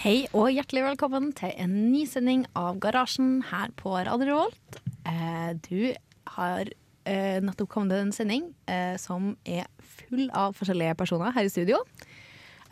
[0.00, 4.78] Hei og hjertelig velkommen til en ny sending av Garasjen her på Radio Revolt.
[5.08, 5.92] Eh, du
[6.36, 6.70] har
[7.04, 9.68] eh, nettopp kommet til en sending eh, som er
[10.00, 11.82] full av forskjellige personer her i studio.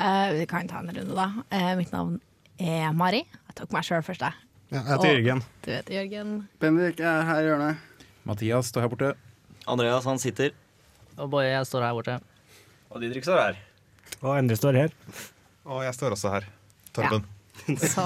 [0.01, 1.29] Eh, vi kan ta en runde, da.
[1.53, 2.17] Eh, mitt navn
[2.59, 3.25] er Mari.
[3.51, 4.45] Jeg tok meg sjøl først, jeg.
[4.73, 5.45] Ja, jeg heter Og- Jørgen.
[5.65, 6.33] Du heter Jørgen.
[6.61, 7.77] Bendik er her i hjørnet.
[8.29, 9.13] Mathias står her borte.
[9.69, 10.55] Andreas, han sitter.
[11.19, 12.19] Og Boje, jeg står her borte.
[12.91, 13.57] Og Didrik står her.
[14.23, 14.95] Og Endre står her.
[15.69, 16.47] Og jeg står også her.
[16.97, 17.27] Torben.
[17.83, 18.05] Så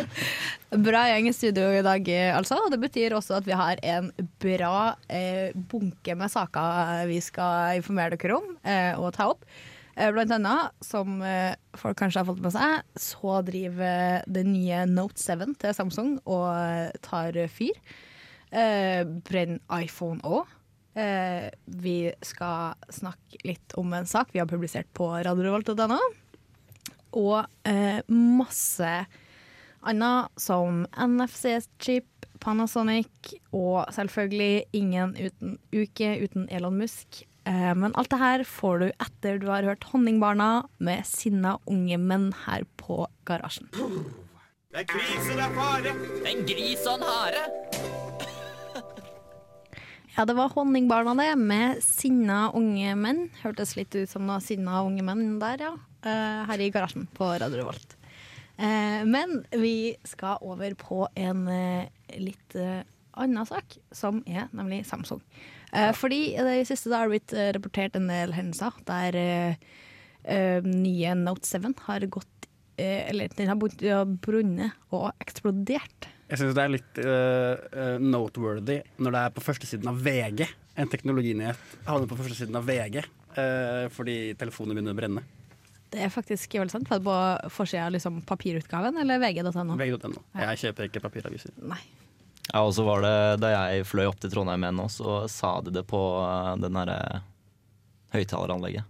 [0.86, 2.58] Bra gjeng i studio i dag, altså.
[2.64, 4.10] Og det betyr også at vi har en
[4.42, 9.46] bra eh, bunke med saker vi skal informere dere om eh, og ta opp.
[9.96, 14.82] Eh, Blant annet, som eh, folk kanskje har fått med seg, så driver det nye
[14.90, 17.78] Note 7 til Samsung og eh, tar fyr.
[18.50, 20.50] Eh, brenner iPhone òg.
[20.96, 21.48] Eh,
[21.80, 25.98] vi skal snakke litt om en sak vi har publisert på radiorevolt.no.
[27.16, 28.90] Og eh, masse
[29.86, 32.08] annet som NFC-chip,
[32.42, 37.22] Panasonic og selvfølgelig ingen uten uke uten Elon Musk.
[37.46, 41.98] Eh, men alt det her får du etter du har hørt Honningbarna med sinna unge
[42.02, 43.70] menn her på Garasjen.
[43.72, 45.94] Det er krise, det er fare.
[46.28, 47.44] En gris og en hare.
[50.16, 53.26] Ja, det var Honningbarna det, med sinna unge menn.
[53.42, 55.74] Hørtes litt ut som noe sinna unge menn der, ja.
[56.06, 57.96] Eh, her i garasjen på Radio Revolt.
[58.56, 61.88] Eh, men vi skal over på en eh,
[62.22, 62.56] litt
[63.16, 65.22] annen sak, som er nemlig Samsung.
[65.72, 69.20] Eh, Fordi i det siste har det blitt rapportert en del hendelser der
[70.66, 72.48] nye Note 7 har gått
[72.82, 73.56] Eller den har
[74.18, 76.08] brunnet og eksplodert.
[76.26, 80.42] Jeg syns det er litt eh, noteworthy når det er på førstesiden av VG.
[80.76, 85.22] En teknologinyhet havner på førstesiden av VG eh, fordi telefonen begynner å brenne.
[85.92, 86.88] Det er faktisk veldig sant.
[86.88, 89.76] for det på forsida av liksom, papirutgaven eller vg.no?
[89.78, 90.24] VG.no.
[90.42, 91.54] Jeg kjøper ikke papiraviser.
[91.62, 91.80] Nei.
[92.52, 95.56] Ja, og så var det da jeg fløy opp til Trondheim igjen nå, så sa
[95.66, 97.22] de det på eh, den herre
[98.14, 98.86] høyttaleranlegget.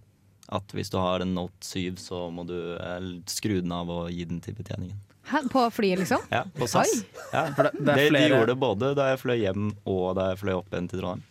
[0.57, 4.11] At hvis du har en Note 7, så må du eh, skru den av og
[4.13, 4.99] gi den til betjeningen.
[5.27, 5.41] Hæ?
[5.51, 6.21] På flyet, liksom?
[6.31, 7.01] Ja, på SAS.
[7.33, 7.49] Ja.
[7.55, 10.53] For det, det, De, gjorde det både da jeg fløy hjem og da jeg fløy
[10.55, 11.25] opp igjen til Trondheim.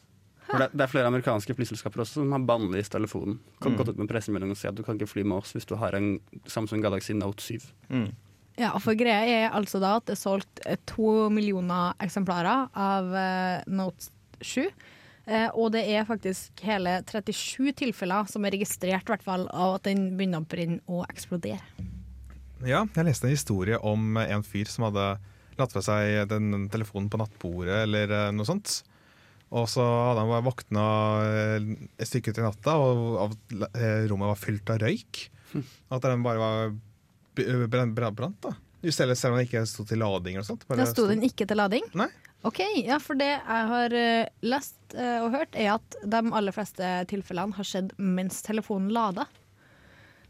[0.47, 3.39] For det, det er flere amerikanske flyselskaper også som har bannlyst telefonen.
[3.61, 3.79] Kan Mm.
[3.79, 5.75] gått ut med pressemelding og si at du kan ikke fly med oss hvis du
[5.77, 7.61] har en Samsung Galaxy Note 7.
[7.91, 8.13] Mm.
[8.59, 13.11] Ja, for greia er altså da at det er solgt eh, to millioner eksemplarer av
[13.15, 14.09] eh, Note
[14.41, 14.71] 7.
[15.27, 19.83] Eh, og det er faktisk hele 37 tilfeller som er registrert hvert fall, av at
[19.91, 21.61] den begynner å brenne og eksplodere.
[22.65, 25.19] Ja, jeg leste en historie om en fyr som hadde
[25.59, 28.79] latt fra seg den telefonen på nattbordet eller noe sånt.
[29.55, 30.85] Og så hadde han våkna
[31.23, 31.69] eh,
[32.03, 33.35] et stykke ut i natta, og
[33.79, 35.27] eh, rommet var fylt av røyk.
[35.95, 36.75] At den bare var
[38.13, 38.41] brant.
[38.43, 38.57] da.
[38.91, 40.37] Selv selv om den ikke sto til lading.
[40.37, 40.67] eller sånt.
[40.69, 41.87] Bare Da sto den ikke til lading?
[41.95, 42.09] Nei.
[42.47, 46.91] Ok, ja, for det jeg har eh, lest og hørt, er at de aller fleste
[47.11, 49.25] tilfellene har skjedd mens telefonen lada.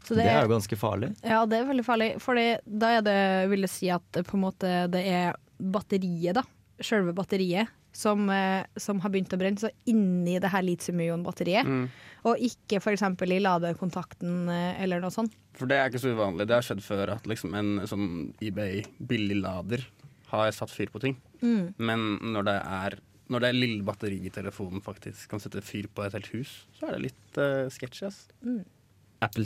[0.07, 1.11] Så Det er jo ganske farlig.
[1.25, 2.07] Ja, det er veldig farlig.
[2.23, 3.17] For da er det,
[3.51, 6.45] vil jeg si at på en måte det er batteriet, da.
[6.79, 7.67] Selve batteriet.
[7.97, 9.57] Som, eh, som har begynt å brenne.
[9.57, 11.65] Så inni det her litium-ion-batteriet.
[11.65, 11.87] Mm.
[12.29, 13.05] Og ikke f.eks.
[13.25, 15.33] i ladekontakten eh, eller noe sånt.
[15.57, 16.45] For det er ikke så uvanlig.
[16.45, 18.07] Det har skjedd før at liksom en sånn
[18.45, 19.87] eBay billiglader
[20.29, 21.17] har satt fyr på ting.
[21.41, 21.73] Mm.
[21.81, 26.05] Men når det er når det lille batteri i telefonen faktisk kan sette fyr på
[26.05, 28.05] et helt hus, så er det litt uh, sketsjy.
[28.07, 28.29] Altså.
[28.39, 28.76] Apple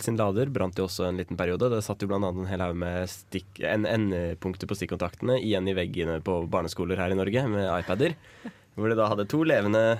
[0.02, 1.70] sin lader brant jo også en liten periode.
[1.72, 5.76] Det satt jo annet en hel haug med stikk, en endepunkter på stikkontaktene igjen i
[5.78, 8.18] veggene på barneskoler her i Norge med iPader.
[8.76, 10.00] Hvor de da hadde to levende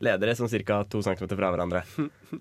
[0.00, 0.84] ledere som ca.
[0.84, 1.84] to centimeter fra hverandre.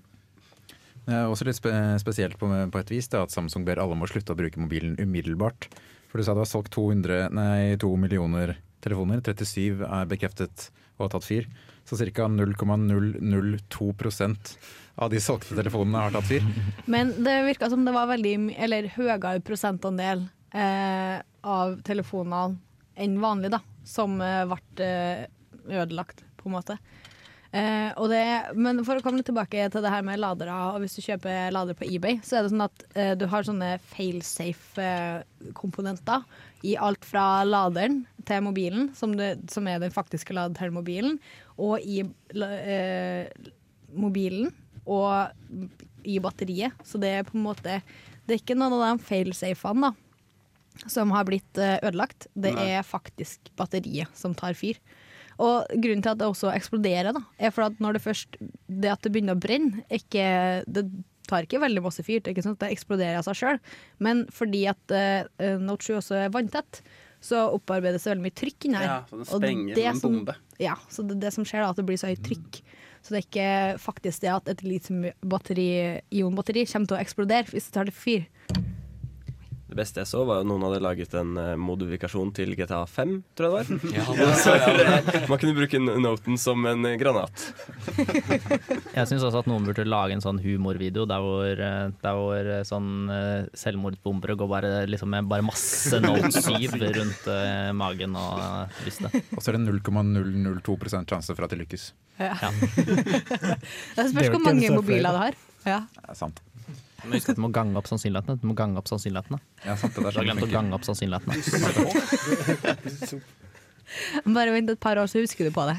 [1.09, 3.95] Det er også litt spe spesielt på, på et vis da, at Samsung ber alle
[3.95, 5.65] om å slutte å bruke mobilen umiddelbart.
[6.11, 9.23] For du sa du har solgt 200, nei, 2 millioner telefoner.
[9.25, 10.67] 37 er bekreftet
[10.99, 11.47] å ha tatt fyr.
[11.89, 12.27] Så ca.
[12.30, 14.57] 0,002%
[15.00, 16.44] av de solgte telefonene har tatt fyr.
[16.94, 22.59] Men det virka som det var veldig eller høyere prosentandel eh, av telefonene
[23.00, 25.25] enn vanlig, da, som eh, ble eh,
[25.69, 26.75] ødelagt, på en måte.
[27.50, 30.95] Eh, det, men for å komme litt tilbake til det her med ladere, og hvis
[31.00, 36.19] du kjøper ladere på eBay, så er det sånn at eh, du har sånne failsafe-komponenter
[36.69, 41.19] i alt fra laderen til mobilen, som, det, som er den faktiske laderen til mobilen,
[41.59, 43.50] og i eh,
[43.95, 44.50] mobilen
[44.89, 45.31] og
[46.07, 46.77] i batteriet.
[46.88, 47.81] Så det er på en måte
[48.25, 49.94] Det er ikke noen av de failsafene
[50.88, 52.29] som har blitt eh, ødelagt.
[52.33, 52.69] Det Nei.
[52.77, 54.79] er faktisk batteriet som tar fyr.
[55.39, 58.35] Og grunnen til at det også eksploderer, da, er for at når det først
[58.67, 60.83] Det at det begynner å brenne, ikke, det
[61.29, 62.21] tar ikke veldig masse fyr.
[62.23, 63.61] Det sånn det eksploderer av seg sjøl.
[64.03, 66.81] Men fordi at uh, Note 7 også er vanntett,
[67.21, 68.89] så opparbeides det veldig mye trykk inni her.
[68.89, 70.36] Ja, så den sprenger det som en bombe.
[70.60, 72.62] Ja, så det, det som skjer da, at det blir så høyt trykk.
[73.04, 75.69] Så det er ikke faktisk det at et litium-batteri,
[76.19, 78.25] ionbatteri kommer til å eksplodere hvis det tar det fyr.
[79.69, 83.12] Det beste jeg så, var at noen hadde laget en eh, modifikasjon til GTA 5,
[83.38, 83.92] tror jeg det var.
[84.00, 84.56] Ja, Så
[85.30, 87.44] man kunne bruke noten som en eh, granat.
[88.98, 92.50] Jeg syns også at noen burde lage en sånn humorvideo der hvor, eh, der hvor
[92.66, 92.89] sånn
[93.62, 97.30] selvmordsbombere går bare, liksom, med bare masse Note 7 rundt
[97.77, 99.21] magen og brystet.
[99.36, 101.92] Og så er det 0,002 sjanse for at de lykkes.
[102.18, 102.33] Ja.
[102.42, 102.50] Ja.
[102.57, 105.39] Det spørs Det er hvor mange det er mobiler du har.
[105.68, 105.80] Ja.
[105.94, 106.42] Det er sant.
[107.03, 108.35] Men husk at du må gange opp sannsynlighetene.
[108.41, 109.39] Du må gange opp sannsynlighetene.
[109.65, 111.33] Ja, sant det Du har glemt å gange opp sannsynlighetene.
[114.37, 115.77] Bare vent et par år, så husker du på det.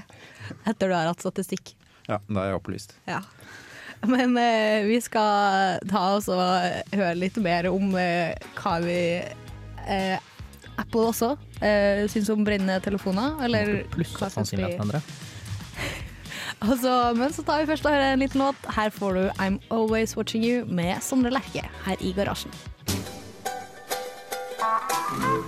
[0.66, 1.74] Etter du har hatt statistikk.
[2.08, 2.96] Ja, da er jeg opplyst.
[3.08, 3.20] Ja.
[4.08, 6.40] Men eh, vi skal ta oss og
[6.96, 10.16] høre litt mer om eh, hva vi eh,
[10.80, 13.36] Apple også eh, syns om brennende telefoner.
[13.44, 15.00] Eller Pluss hva syns sannsynligheten, André.
[16.60, 18.56] Altså, men så tar vi først og hører en liten låt.
[18.76, 22.52] Her får du I'm Always Watching You med Sondre Lerche her i garasjen.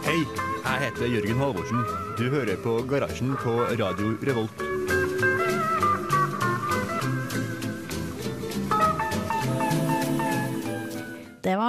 [0.06, 0.18] Hei,
[0.64, 1.84] jeg heter Jørgen Halvorsen.
[2.18, 4.71] Du hører på Garasjen på Radio Revolt.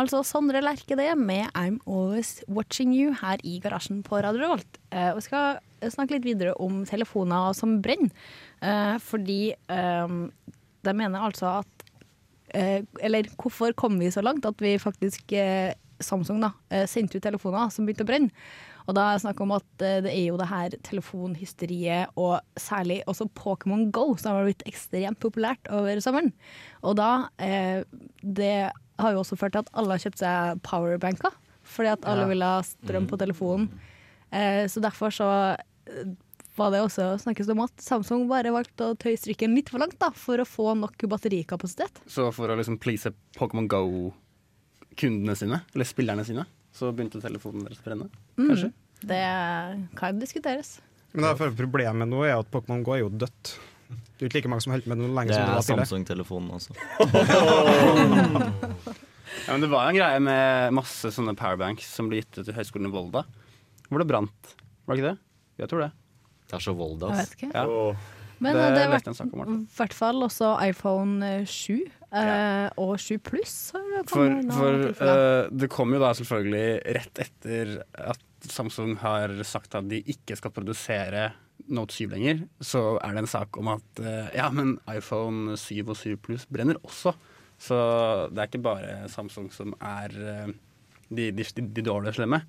[0.03, 4.79] Altså Sondre Lerche det, med I'm Always Watching You her i garasjen på Radio Revolt.
[4.91, 8.11] Eh, og vi skal snakke litt videre om telefoner som brenner.
[8.63, 10.17] Eh, fordi eh,
[10.83, 11.87] de mener altså at
[12.55, 15.73] eh, Eller hvorfor kom vi så langt at vi faktisk eh,
[16.03, 18.45] Samsung da, eh, sendte ut telefoner som begynte å brenne.
[18.83, 22.41] Og da er det snakk om at eh, det er jo det her telefonhysteriet, og
[22.59, 26.33] særlig også Pokémon Go, som har blitt ekstremt populært over sommeren.
[26.83, 27.83] Og da eh,
[28.19, 28.71] Det
[29.03, 31.35] har jo også ført til at alle har kjøpt seg powerbanker.
[31.63, 32.31] Fordi at alle Ja.
[32.33, 33.69] vil ha strøm på telefonen.
[34.33, 35.27] Eh, så derfor så
[35.87, 36.13] eh,
[36.57, 39.95] var det også snakkes om at Samsung bare valgte å tøye strikken litt for langt
[40.01, 42.03] da, for å få nok batterikapasitet.
[42.05, 47.81] Så for å liksom please Pokémon Go-kundene sine, eller spillerne sine, så begynte telefonen deres
[47.81, 48.09] å brenne?
[48.37, 48.71] Kanskje?
[49.03, 49.23] Det
[49.97, 50.77] kan diskuteres.
[51.13, 53.55] Men det føler problemet nå er at Pokémon Go er jo dødt.
[54.17, 55.65] Det er ikke like mange som holdt med noe lenge Det er var.
[55.67, 56.71] Samsung-telefonen også.
[59.47, 62.55] Ja, men det var en greie med masse sånne powerbanks som ble gitt ut til
[62.55, 63.23] Høgskolen i Volda,
[63.89, 64.51] hvor det brant.
[64.85, 65.17] Var det ikke det?
[65.63, 65.89] Jeg tror det.
[66.51, 67.31] Det er så Volda, Jeg ass.
[67.33, 67.49] vet ikke.
[67.57, 67.95] Ja.
[68.43, 71.45] Men Det det, det er leste en sak om, i hvert fall også iPhone eh,
[71.47, 73.55] 7 eh, og 7 Pluss.
[74.11, 77.73] For, for eh, det kom jo da selvfølgelig rett etter
[78.13, 81.29] at Samsung har sagt at de ikke skal produsere
[81.73, 85.85] Note 7 lenger, så er det en sak om at eh, ja, men iPhone 7
[85.85, 87.13] og 7 Pluss brenner også.
[87.61, 87.77] Så
[88.33, 90.51] det er ikke bare Samsung som er eh,
[91.13, 92.41] de, de, de dårlige slemme.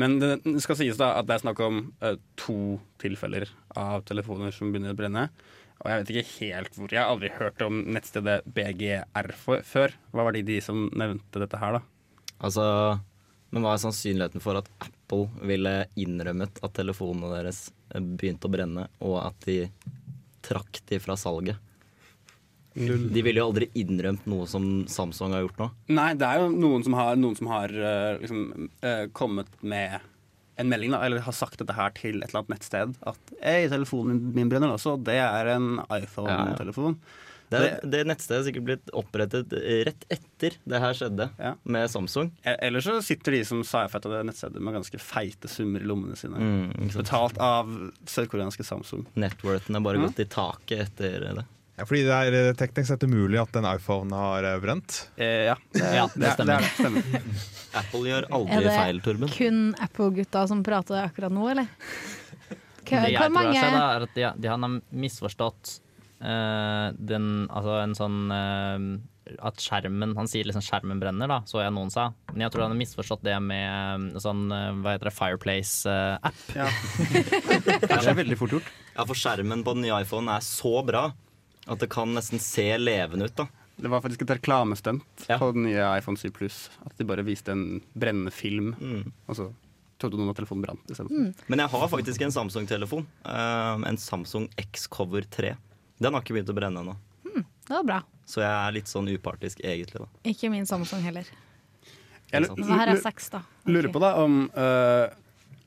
[0.00, 4.54] Men det skal sies da at det er snakk om uh, to tilfeller av telefoner
[4.54, 5.26] som begynner å brenne.
[5.82, 6.92] Og jeg vet ikke helt hvor.
[6.94, 9.96] Jeg har aldri hørt om nettstedet BGR for, før.
[10.14, 11.82] Hva var det de som nevnte dette her, da?
[12.42, 12.64] Altså,
[13.52, 18.52] men hva er sannsynligheten for at Apple ville innrømmet at telefonene deres eh, begynte å
[18.52, 19.58] brenne, og at de
[20.44, 21.60] trakk de fra salget?
[22.72, 23.10] Null.
[23.12, 25.66] De ville jo aldri innrømt noe som Samsung har gjort nå.
[25.92, 29.98] Nei, det er jo noen som har, noen som har eh, liksom, eh, kommet med
[30.56, 32.96] en melding, da, eller har sagt dette her til et eller annet nettsted.
[33.08, 34.96] At Hei, telefonen min brenner også.
[35.04, 36.96] Det er en iPhone-telefon.
[37.60, 39.52] Det, det nettstedet er sikkert blitt opprettet
[39.86, 41.54] rett etter det her skjedde Ja.
[41.64, 42.32] med Samsung.
[42.44, 46.16] E- Eller så sitter de som sci-fi det nettstedet med ganske feite summer i lommene
[46.16, 46.36] sine.
[46.38, 46.92] Mm.
[46.96, 47.68] Betalt av
[48.06, 49.06] sørkoreanske Samsung.
[49.14, 50.06] Networthen har bare Mm.
[50.08, 51.44] gått i taket etter det.
[51.78, 55.08] Ja, fordi det er eh, teknisk sett umulig at en iPhone har eh, brent.
[55.16, 56.58] Eh, ja, det, Ja, det er- stemmer.
[56.58, 57.22] Det er, stemmer.
[57.80, 59.28] Apple gjør Er aldri det feil, Torben.
[59.32, 61.66] kun Apple-gutta som prater akkurat nå, eller?
[62.82, 64.58] Hva, Det jeg tror har mange skjedd, da, er at de, de har
[64.92, 65.91] misforstått eh,
[66.22, 71.72] den Altså en sånn eh, At skjermen Han sier liksom skjermen brenner, da, så jeg
[71.74, 72.08] noen sa.
[72.32, 76.44] Men jeg tror han har misforstått det med eh, sånn eh, Hva heter det, Fireplace-app.
[76.58, 76.68] Ja.
[77.82, 78.70] Det er veldig fort gjort.
[78.96, 81.08] Ja, for skjermen på den nye iPhone er så bra
[81.66, 83.48] At det kan nesten se levende ut, da.
[83.82, 85.38] Det var faktisk et reklamestunt Ja.
[85.40, 86.68] på den nye iPhone 7 Plus.
[86.86, 89.12] At de bare viste en brennende film, Mm.
[89.26, 89.46] og så
[89.98, 90.92] trodde noen at telefonen brant.
[91.08, 91.32] Mm.
[91.48, 93.06] Men jeg har faktisk en Samsung-telefon.
[93.24, 95.54] eh, en Samsung X-Cover 3.
[96.02, 96.96] Den har ikke begynt å brenne ennå.
[97.62, 97.98] Det var bra.
[98.28, 100.02] Så jeg er litt sånn upartisk, egentlig.
[100.02, 101.28] da Ikke min Samsung heller.
[102.32, 102.48] Jeg.
[102.56, 103.42] Men her er seks, da.
[103.68, 105.08] lurer på da om uh,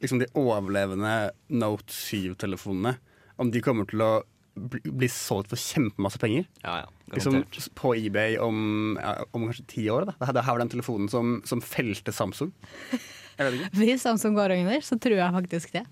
[0.01, 2.95] liksom de overlevende Note 7-telefonene
[3.37, 4.09] Om de kommer til å
[4.55, 6.45] bli, bli solgt for kjempemasse penger.
[6.63, 7.41] Ja, ja, Liksom
[7.77, 10.07] på eBay om, ja, om kanskje ti år.
[10.07, 10.15] Da.
[10.31, 12.53] Det her- var den telefonen som, som felte Samsung.
[12.91, 13.71] Jeg vet ikke.
[13.81, 15.83] Hvis Samsung går under, så tror jeg faktisk det.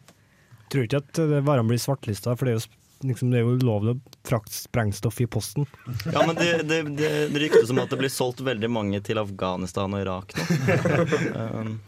[0.72, 3.56] Tror ikke at eh, varene blir svartlista, for det er jo, liksom, det er jo
[3.60, 5.66] ulovlig å frakte sprengstoff i posten.
[6.08, 9.20] Ja, men det, det, det, det ryktes om at det blir solgt veldig mange til
[9.22, 10.44] Afghanistan og Irak nå.
[11.44, 11.80] Um,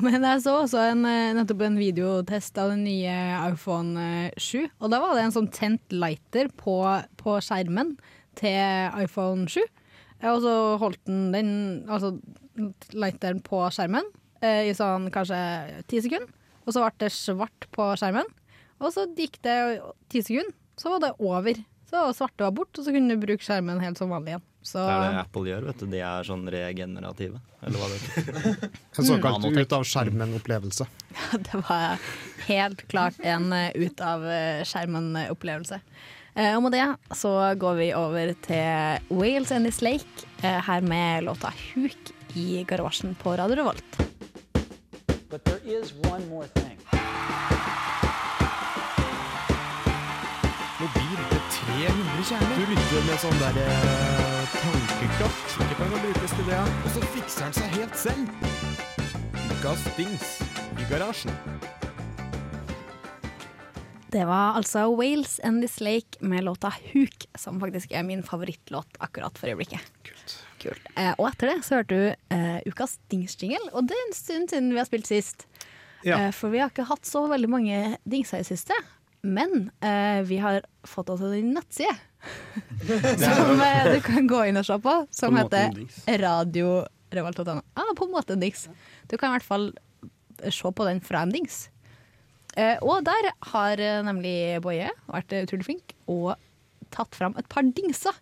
[0.00, 3.14] Men jeg så også en, eh, nettopp en videotest av den nye
[3.50, 4.68] iPhone eh, 7.
[4.80, 6.76] Og da var det en sånn tent lighter på,
[7.20, 7.96] på skjermen
[8.38, 9.60] til iPhone 7.
[10.22, 11.50] Eh, Og så holdt den den,
[11.90, 12.14] altså
[12.96, 14.06] lighteren på skjermen
[14.40, 15.40] eh, i sånn kanskje
[15.90, 16.30] ti sekunder.
[16.64, 18.28] Og så ble det svart på skjermen.
[18.80, 19.56] Og så gikk det
[20.12, 21.58] ti sekunder, så var det over.
[21.90, 24.46] Så svarte var bort, og så kunne du bruke skjermen helt som vanlig igjen.
[24.62, 25.86] Så det er det Apple gjør, vet du.
[25.90, 27.40] De er sånn regenerative.
[27.64, 28.70] Eller hva det heter.
[29.00, 30.86] En såkalt ut av skjermen-opplevelse.
[31.48, 32.00] det var
[32.46, 35.80] helt klart en eh, ut av eh, skjermen-opplevelse.
[36.36, 36.84] Eh, og med det
[37.16, 43.16] så går vi over til Wales and This Lake, her med låta 'Huk' i garasjen
[43.16, 44.00] på Radio Revolt.
[45.30, 46.78] But there is one more thing.
[51.80, 52.56] 300 kjerner.
[52.60, 55.54] Du lytter med sånn der eh, tankekraft.
[55.64, 56.58] Ikke kan brukes til det.
[56.60, 58.50] Og så fikser den seg helt selv.
[59.54, 60.34] Ukas dings
[60.76, 61.32] i garasjen.
[64.12, 69.00] Det var altså Wales and This Lake med låta 'Huk', som faktisk er min favorittlåt
[69.00, 69.80] akkurat for øyeblikket.
[70.60, 70.84] Kult.
[71.00, 74.52] Eh, og etter det så hørte du eh, ukas dingsjingle, og det er en stund
[74.52, 75.48] siden vi har spilt sist.
[76.04, 76.26] Ja.
[76.26, 78.76] Eh, for vi har ikke hatt så veldig mange dingser i siste.
[79.22, 81.96] Men eh, vi har fått oss en nettside
[83.24, 87.60] som eh, du kan gå inn og se på, som På heter radiorevolt.no.
[87.74, 88.68] Ah, på en måte en dings.
[89.08, 89.70] Du kan i hvert fall
[90.48, 91.68] se på den fra en dings.
[92.58, 96.32] Eh, og der har eh, nemlig Boje vært eh, utrolig flink og
[96.90, 98.16] tatt fram et par dingser.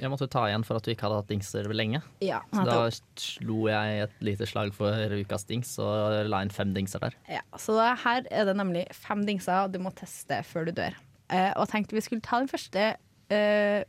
[0.00, 2.00] Jeg måtte ta igjen for at du ikke hadde hatt dingser lenge.
[2.24, 2.78] Ja, Så da
[3.20, 7.16] slo jeg et lite slag for ukas dings og la inn fem dingser der.
[7.30, 10.96] Ja, så her er det nemlig fem dingser du må teste før du dør.
[11.30, 12.96] Eh, og tenkte vi skulle ta den første
[13.30, 13.84] eh,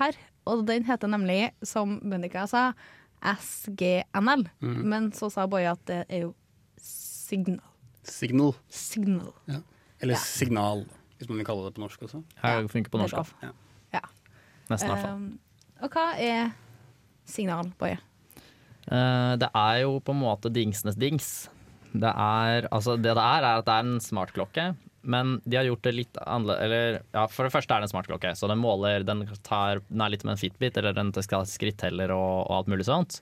[0.00, 0.18] her.
[0.48, 2.72] Og den heter nemlig, som Bennika sa,
[3.20, 4.46] SGNL.
[4.64, 4.76] Mm.
[4.88, 6.34] Men så sa Boje at det er jo
[6.80, 7.60] signal.
[8.08, 8.54] Signal.
[8.72, 9.32] Signal.
[10.00, 10.18] Eller Ja.
[10.18, 10.86] signal,
[11.18, 12.22] hvis man vil kalle det på norsk også.
[12.42, 13.34] Jeg funker på norsk.
[13.42, 13.50] Ja.
[14.68, 15.16] Nesten i hvert fall.
[15.16, 16.52] Um, og hva er
[17.28, 17.98] signal, Boje?
[18.88, 21.48] Eh, det er jo på en måte dingsenes dings.
[21.92, 24.66] Det er, altså det det er, er at det er en smartklokke,
[25.08, 28.34] men de har gjort det litt annerledes ja, for det første er det en smartklokke,
[28.36, 32.12] så den måler Den, tar, den er litt som en Fitbit, eller den ha skritteller
[32.12, 33.20] og, og alt mulig sånt.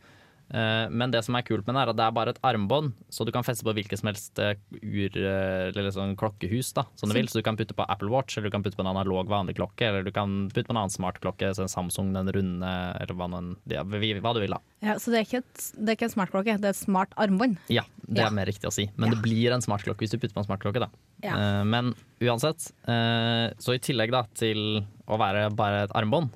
[0.55, 2.93] Eh, men det som er kult med den, er at det er bare et armbånd,
[3.11, 6.85] så du kan feste på hvilket som helst eh, ur, eh, eller sånn klokkehus da,
[6.95, 7.27] som du vil.
[7.31, 9.57] Så du kan putte på Apple Watch, eller du kan putte på en analog vanlig
[9.59, 12.73] klokke, eller du kan putte på en annen smartklokke, en Samsung, den runde,
[13.03, 14.61] eller hva, noen, ja, hva du vil da.
[14.87, 17.15] Ja, så det er, ikke et, det er ikke en smartklokke, det er et smart
[17.19, 17.59] armbånd.
[17.73, 18.29] Ja, det Ja.
[18.31, 18.87] er mer riktig å si.
[18.97, 20.79] Men det blir en smartklokke hvis du putter på en smartklokke.
[20.87, 20.91] da.
[21.25, 21.35] Ja.
[21.35, 26.31] Eh, men uansett, så i tillegg da til å være bare et armbånd,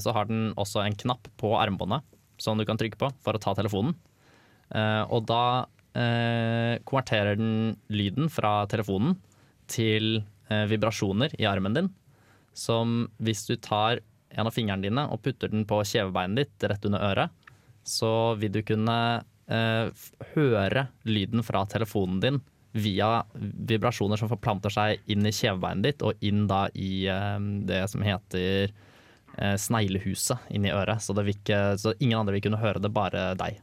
[0.00, 2.00] så har den også en knapp på armbåndet
[2.40, 3.96] som du kan trykke på for å ta telefonen.
[4.74, 9.16] Eh, og da eh, konverterer den lyden fra telefonen
[9.70, 11.92] til eh, vibrasjoner i armen din.
[12.56, 14.02] Som hvis du tar
[14.36, 17.48] en av fingrene dine og putter den på kjevebeinet ditt rett under øret,
[17.86, 22.40] så vil du kunne høre lyden fra telefonen din
[22.74, 27.06] via vibrasjoner som forplanter seg inn i kjevebeinet ditt og inn da i
[27.68, 28.74] det som heter
[29.36, 31.02] sneglehuset inni øret.
[31.04, 33.58] Så, det vil ikke, så ingen andre vil kunne høre det, bare deg.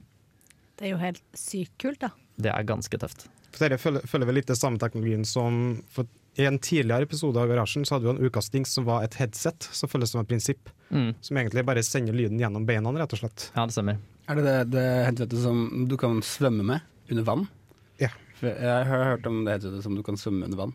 [0.80, 2.12] Det er jo helt sykt kult, da.
[2.42, 3.28] Det er ganske tøft.
[3.54, 6.10] For følger, følger vel litt det samme teknologien som for
[6.42, 9.68] I en tidligere episode av Garasjen så hadde vi en ukas som var et headset
[9.70, 10.72] som følges som et prinsipp.
[10.90, 11.14] Mm.
[11.22, 13.52] Som egentlig bare sender lyden gjennom beina, rett og slett.
[13.54, 14.00] Ja, det stemmer.
[14.26, 17.46] Er det det, det headsetet som du kan svømme med under vann?
[18.02, 18.10] Ja.
[18.40, 20.74] For jeg har hørt om det headsetet som du kan svømme under vann.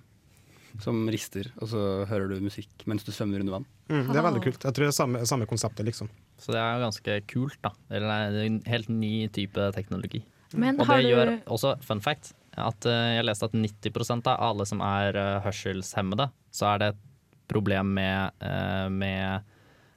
[0.82, 3.68] Som rister, og så hører du musikk mens du svømmer under vann.
[3.88, 4.62] Mm, det er veldig kult.
[4.62, 6.10] Jeg tror det er samme, samme konseptet, liksom.
[6.38, 7.72] Så det er jo ganske kult, da.
[7.90, 10.22] Det er en helt ny type teknologi.
[10.54, 14.40] Men og det du gjør også, fun fact, at eh, jeg leste at 90% av
[14.48, 17.02] alle som er uh, hørselshemmede, så er det et
[17.48, 19.42] problem med, eh, med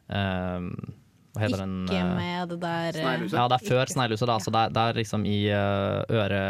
[0.08, 0.68] eh,
[1.32, 1.76] Hva heter den?
[1.88, 4.40] Ikke eh, med det der eh, Ja, det er før sneglehuset, da.
[4.44, 6.42] Så det er, det er liksom i uh, øre...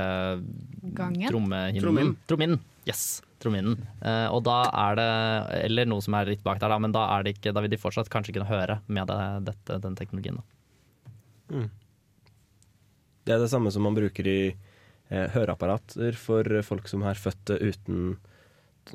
[0.98, 1.28] Gangen?
[1.30, 2.16] Trommehinnen.
[2.30, 2.58] Trommen.
[2.90, 3.22] Yes.
[3.42, 3.78] Tromminnen.
[4.06, 5.12] Eh, og da er det
[5.66, 7.74] Eller noe som er litt bak der, da, men da, er det ikke, da vil
[7.74, 10.38] de fortsatt kanskje kunne høre med det, dette, den teknologien.
[10.42, 11.64] Da.
[13.26, 17.56] Det er det samme som man bruker i eh, høreapparater for folk som er født
[17.58, 18.16] uten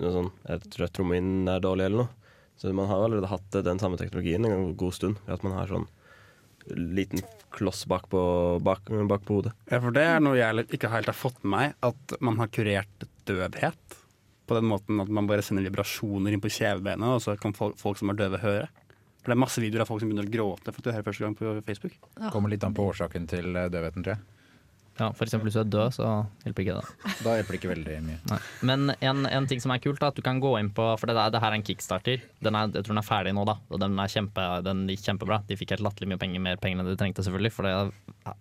[0.02, 2.32] noe sånn Jeg tror at trommehinnen er dårlig eller noe.
[2.56, 5.20] Så man har jo allerede hatt eh, den samme teknologien en god stund.
[5.30, 5.86] At man har sånn
[6.66, 7.22] liten
[7.54, 8.20] kloss bak på,
[8.64, 9.52] bak, bak på hodet.
[9.70, 12.50] Ja, for det er noe jeg ikke helt har fått med meg, at man har
[12.52, 14.00] kurert døvhet.
[14.46, 17.78] På den måten at man bare sender vibrasjoner inn på kjevebenet, og så kan folk,
[17.80, 18.68] folk som er døve, høre.
[19.22, 21.06] For det er masse videoer av folk som begynner å gråte for at du hører
[21.08, 21.96] første gang på Facebook.
[22.30, 24.35] Kommer litt an på årsaken til eh, døvheten, tror jeg.
[24.96, 26.06] Ja, eksempel hvis du er død, så
[26.46, 27.14] hjelper ikke det.
[27.20, 28.20] Da hjelper det ikke veldig mye.
[28.30, 28.38] Nei.
[28.68, 31.10] Men en, en ting som er kult, da, at du kan gå inn på For
[31.10, 32.22] det, der, det her er en kickstarter.
[32.44, 33.58] Den er, jeg tror den er ferdig nå, da.
[33.68, 35.42] Og den, er kjempe, den gikk kjempebra.
[35.48, 37.52] De fikk helt latterlig mye penger, mer penger enn de trengte, selvfølgelig.
[37.58, 37.74] For det,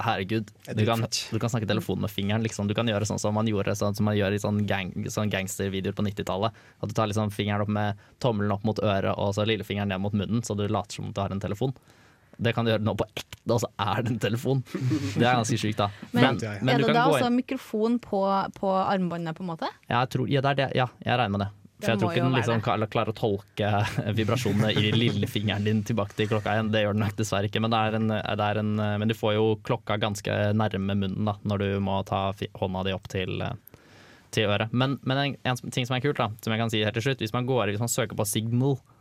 [0.05, 2.71] herregud, du kan, du kan snakke telefon med fingeren, liksom.
[2.71, 5.33] Du kan gjøre sånn som man gjorde sånn som man gjør i sånn, gang, sånn
[5.33, 6.63] gangstervideoer på 90-tallet.
[6.79, 10.03] At du tar liksom fingeren opp med tommelen opp mot øret og så lillefingeren ned
[10.07, 11.75] mot munnen, så du later som om du har en telefon.
[12.37, 14.63] Det kan du gjøre nå på ekte, og så er det en telefon.
[14.71, 15.89] Det er ganske sykt, da.
[16.11, 18.23] Men, men er du det kan da altså inn mikrofon på,
[18.59, 19.69] på armbåndet, på en måte?
[19.91, 20.71] jeg tror, ja, det er det.
[20.81, 21.51] ja, jeg regner med det.
[21.75, 23.69] For Det jeg tror ikke den liksom klar- klarer å tolke
[24.15, 26.69] vibrasjonene i lillefingeren din tilbake til klokka igjen.
[26.71, 29.13] Det gjør den nok dessverre ikke, men, det er en, det er en, men du
[29.19, 32.29] får jo klokka ganske nærme munnen da, når du må ta
[32.61, 33.59] hånda di opp til, eh,
[34.31, 34.71] til øret.
[34.71, 37.09] Men, men en, en ting som er kult, da, som jeg kan si helt til
[37.09, 38.94] slutt, hvis man, går, hvis man søker på Signal eh,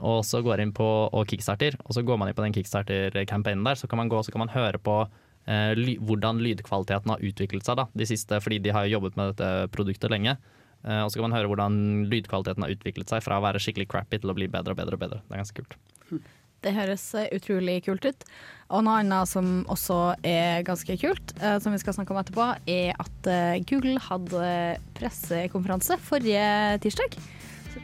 [0.00, 3.66] og så går inn på og kickstarter, og så går man inn på den kickstarter-campaignen
[3.66, 5.02] der, så kan man gå så kan man høre på
[5.46, 9.18] eh, ly, hvordan lydkvaliteten har utviklet seg da, de siste, fordi de har jo jobbet
[9.20, 10.36] med dette produktet lenge.
[10.84, 11.76] Eh, og så kan man høre hvordan
[12.12, 14.98] lydkvaliteten har utviklet seg fra å være skikkelig crappy til å bli bedre og bedre.
[14.98, 15.22] og bedre.
[15.28, 15.78] Det er ganske kult.
[16.64, 18.26] Det høres eh, utrolig kult ut.
[18.72, 22.50] Og noe annet som også er ganske kult, eh, som vi skal snakke om etterpå,
[22.70, 24.52] er at eh, Google hadde
[24.96, 26.46] pressekonferanse forrige
[26.84, 27.18] tirsdag.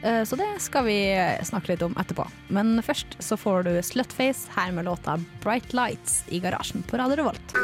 [0.03, 0.97] Eh, Så det skal vi
[1.43, 2.25] snakke litt om etterpå.
[2.49, 7.15] Men først så får du Slutface her med låta 'Bright Lights' i garasjen på Radio
[7.21, 7.55] Revolt.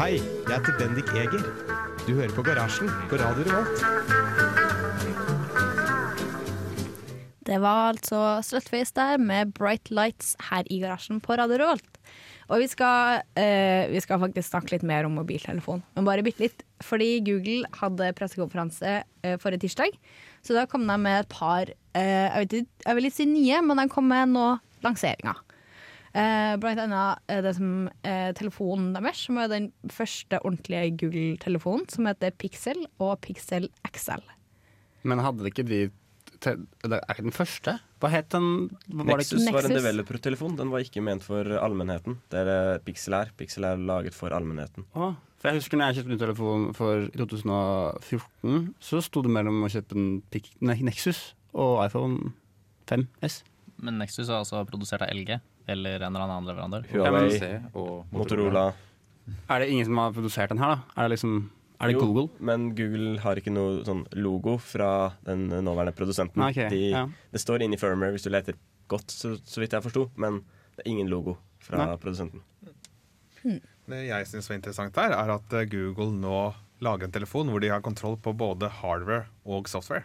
[0.00, 1.42] Hei, jeg heter Bendik Eger.
[2.06, 3.84] Du hører på Garasjen på Radio Revolt.
[7.44, 11.98] Det var altså Slutface der med Bright Lights her i garasjen på Radio Revolt.
[12.50, 16.42] Og vi skal, eh, vi skal faktisk snakke litt mer om mobiltelefon, men bare bitte
[16.42, 16.64] litt.
[16.82, 19.94] Fordi Google hadde pressekonferanse eh, forrige tirsdag,
[20.42, 23.62] så da kom de med et par eh, jeg, vet jeg vil ikke si nye,
[23.62, 25.38] men de kom med noen lanseringer.
[26.10, 31.86] Eh, blant annet eh, det som eh, telefonen deres, som er den første ordentlige Google-telefonen,
[31.92, 34.24] som heter Pixel og Pixel XL.
[35.06, 35.84] Men hadde det ikke de
[36.40, 37.76] te, Det er ikke den første?
[38.00, 38.46] Hva het den?
[38.88, 39.54] Hva var det Nexus ikke?
[39.56, 40.56] var en developer-telefon.
[40.58, 42.18] Den var ikke ment for allmennheten.
[42.32, 43.32] Det er det Pixel er.
[43.36, 44.86] Pixel er laget for allmennheten.
[44.94, 49.62] Ah, for jeg husker når jeg kjøpte ny telefon for 2014, så sto det mellom
[49.64, 52.32] å kjøpe en Pic nei, Nexus og iPhone
[52.90, 53.42] 5S.
[53.80, 55.38] Men Nexus er altså produsert av LG
[55.70, 56.86] eller en eller annen leverandør.
[56.90, 58.70] Huawei, og Motorola.
[59.48, 60.94] Er det ingen som har produsert den her, da?
[60.96, 61.36] Er det liksom
[61.80, 62.28] Er det Jo, Google?
[62.44, 66.42] Men Google har ikke noe sånn logo fra den nåværende produsenten.
[66.44, 67.06] Okay, De, ja.
[67.32, 68.58] Det står inni firmware hvis du leter
[68.90, 70.42] godt, så, så vidt jeg forsto, men
[70.76, 71.96] det er ingen logo fra Nei.
[72.02, 72.42] produsenten.
[73.90, 76.40] Det jeg syns var interessant her, er at eh, Google nå
[76.84, 80.04] lager en telefon hvor de har kontroll på både hardware og software.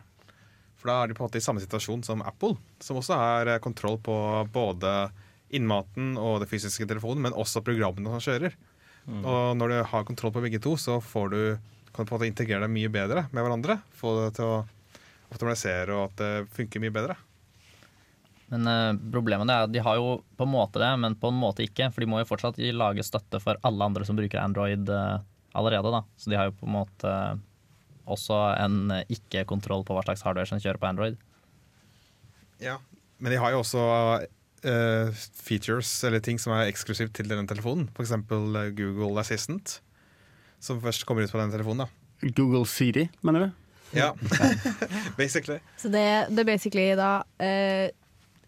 [0.80, 3.52] For da er de på en måte i samme situasjon som Apple, som også har
[3.52, 4.16] eh, kontroll på
[4.54, 4.96] både
[5.56, 8.56] innmaten og det fysiske telefonen, men også programmene som kjører.
[9.06, 11.42] Og når du har kontroll på begge to, så får du,
[11.94, 13.78] kan du på en måte integrere deg mye bedre med hverandre.
[13.98, 14.64] Få det til å
[15.34, 17.18] optimalisere og at det funker mye bedre.
[18.54, 21.38] Men uh, problemet er at de har jo på en måte det, men på en
[21.40, 21.90] måte ikke.
[21.94, 25.22] For de må jo fortsatt lage støtte for alle andre som bruker Android uh,
[25.58, 25.94] allerede.
[25.94, 26.04] da.
[26.18, 27.14] Så de har jo på en måte
[28.06, 31.18] også en ikke-kontroll på hva slags hardware som kjører på Android.
[32.62, 32.78] Ja,
[33.18, 33.82] Men de har jo også
[34.66, 37.90] eh, features eller ting som er eksklusivt til denne telefonen.
[37.96, 38.16] F.eks.
[38.32, 39.80] Uh, Google Assistant,
[40.60, 41.86] som først kommer ut på denne telefonen.
[41.86, 42.30] da.
[42.36, 43.52] Google Siri, mener du?
[43.96, 44.14] Ja,
[45.18, 45.60] basically.
[45.78, 47.88] Så det, det er basically da uh,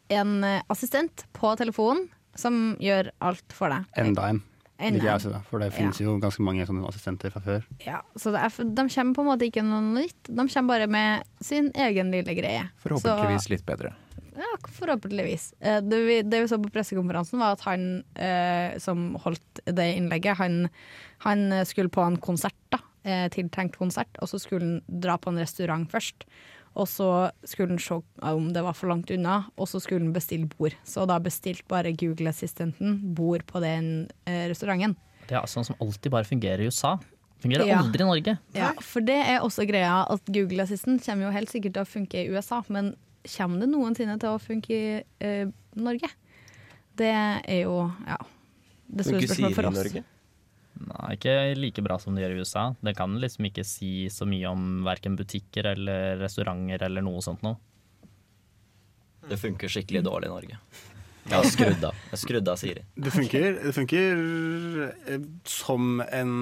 [0.08, 3.88] en eh, assistent på telefonen som gjør alt for deg.
[4.00, 4.44] Enda en.
[4.78, 7.64] Jeg også, for det finnes jo ganske mange sånne assistenter fra før.
[7.82, 10.30] Ja, så det er, de kommer på en måte ikke noe nytt.
[10.30, 12.68] De kommer bare med sin egen lille greie.
[12.84, 13.96] Forhåpentligvis litt bedre.
[14.38, 15.54] Ja, forhåpentligvis.
[15.60, 19.88] Eh, Det vi, det vi så på pressekonferansen, var at han eh, som holdt det
[19.98, 20.68] innlegget, han,
[21.26, 25.34] han skulle på en konsert da, eh, tiltenkt konsert, og så skulle han dra på
[25.34, 26.28] en restaurant først.
[26.78, 30.14] Og så skulle han se om det var for langt unna, og så skulle han
[30.14, 30.76] bestille bord.
[30.86, 34.94] Så da bestilte bare Google-assistenten bord på den eh, restauranten.
[35.28, 37.00] Det er sånn som alltid bare fungerer i USA.
[37.42, 37.80] Fungerer Ja.
[37.82, 38.38] aldri i Norge.
[38.54, 41.90] Ja, for det er også greia at Google Assistant kommer jo helt sikkert til å
[41.90, 42.94] funke i USA, men
[43.36, 46.10] kommer det noensinne til å funke i eh, Norge?
[46.98, 48.18] Det er jo, ja
[48.88, 49.82] Det store spørsmålet for oss.
[49.82, 50.04] Norge?
[50.88, 52.66] Nei, ikke like bra som det gjør i USA.
[52.86, 57.44] Det kan liksom ikke si så mye om verken butikker eller restauranter eller noe sånt
[57.46, 57.58] noe.
[59.28, 60.60] Det funker skikkelig dårlig i Norge.
[61.28, 61.98] Jeg har skrudd av.
[62.06, 62.84] Jeg har skrudd av Siri.
[62.96, 64.22] Det funker, det funker
[65.12, 66.36] eh, som en,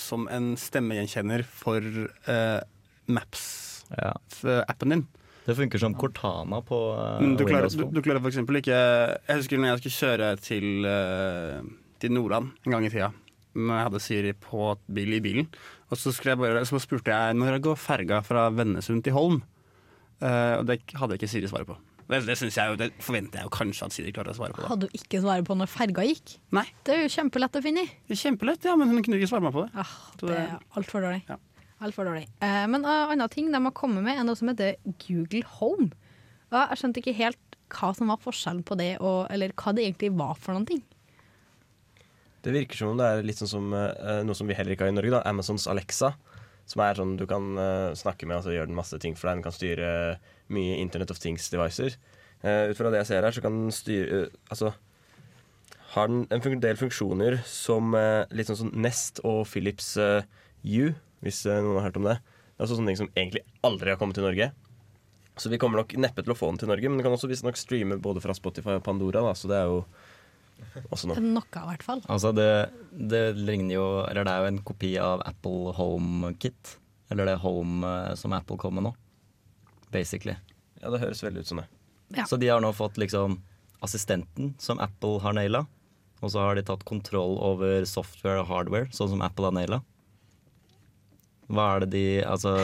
[0.00, 1.84] som en stemmegjenkjenner for
[2.30, 2.60] uh,
[3.10, 5.04] Maps-appen din.
[5.50, 8.76] Det funker som Cortana på eh, Men du klarer, du, du klarer for eksempel ikke
[8.76, 11.58] Jeg husker når jeg skulle kjøre til, eh,
[12.02, 13.10] til Nordland en gang i tida.
[13.58, 15.48] Når jeg hadde Siri på bil i bilen.
[15.90, 19.40] Og så, skulle jeg bare, så spurte jeg når går ferga fra Vennesund til Holm.
[20.20, 21.74] Uh, og det hadde ikke Siri svaret på.
[22.10, 24.62] Det, det, jeg jo, det forventer jeg jo kanskje at Siri klarer å svare på.
[24.62, 24.70] Da.
[24.70, 26.36] Hadde du ikke svaret på når ferga gikk?
[26.54, 26.64] Nei.
[26.86, 27.86] Det er jo kjempelett å finne.
[27.86, 28.18] i.
[28.22, 29.70] Kjempelett, ja, men hun kunne ikke svare meg på det.
[29.82, 31.22] Ah, det er altfor dårlig.
[31.30, 31.49] Alt
[31.88, 32.26] for dårlig.
[32.44, 35.90] Eh, men en annen ting de har kommet med, er noe som heter Google Home.
[36.50, 39.86] Og jeg skjønte ikke helt hva som var forskjellen på det, og, eller hva det
[39.86, 40.82] egentlig var for noen ting.
[42.44, 44.86] Det virker som om det er litt sånn som uh, noe som vi heller ikke
[44.86, 45.12] har i Norge.
[45.12, 46.14] da Amazons Alexa.
[46.70, 49.28] Som er sånn du kan uh, snakke med, og så gjør den masse ting for
[49.28, 49.40] deg.
[49.40, 49.90] Den kan styre
[50.52, 51.98] mye Internet of Things-devices.
[52.40, 54.72] ut fra det jeg ser her, så kan den styre Altså
[55.90, 57.96] har den en del funksjoner som
[58.30, 60.92] litt sånn som Nest og Philips U,
[61.24, 62.18] hvis eh, noen har hørt om det.
[62.20, 64.50] Det er også sånne ting som egentlig aldri har kommet til Norge.
[65.40, 67.30] Så vi kommer nok neppe til å få den til Norge, men den kan også
[67.30, 69.78] visstnok streame både fra Spotify og Pandora, da, så det er jo
[70.92, 71.22] også noe.
[71.24, 72.02] Noe, i hvert fall.
[72.12, 72.50] Altså det,
[72.92, 76.76] det ligner jo Eller det er jo en kopi av Apple Home Kit.
[77.10, 78.92] Eller det Home eh, som Apple kom med nå.
[79.90, 80.36] Basically.
[80.82, 81.66] Ja, det høres veldig ut som det.
[82.14, 82.26] Ja.
[82.28, 83.40] Så de har nå fått liksom
[83.80, 85.64] assistenten som Apple har naila.
[86.20, 89.80] Og så har de tatt kontroll over software og hardware, sånn som Apple har naila.
[91.50, 92.54] Hva er det de Altså,